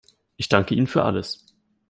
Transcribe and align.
Ich 0.35 0.49
danke 0.49 0.73
Ihnen 0.73 0.87
für 0.87 1.03
alles. 1.03 1.45